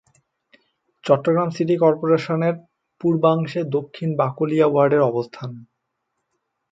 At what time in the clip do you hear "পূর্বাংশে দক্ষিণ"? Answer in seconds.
3.01-4.09